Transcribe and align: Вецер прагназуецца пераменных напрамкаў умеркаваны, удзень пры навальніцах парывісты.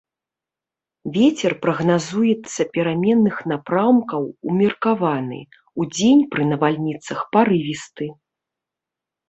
Вецер 1.17 1.53
прагназуецца 1.65 2.61
пераменных 2.77 3.35
напрамкаў 3.53 4.23
умеркаваны, 4.53 5.39
удзень 5.87 6.23
пры 6.35 6.43
навальніцах 6.51 7.19
парывісты. 7.39 8.05